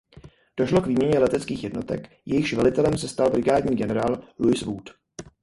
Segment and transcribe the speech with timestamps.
[0.57, 4.89] Došlo k výměně leteckých jednotek jejichž velitelem se stal brigádní generál Louis Wood.